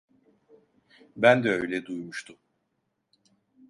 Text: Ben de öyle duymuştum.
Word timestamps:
Ben 1.15 1.43
de 1.43 1.49
öyle 1.51 1.85
duymuştum. 1.85 2.37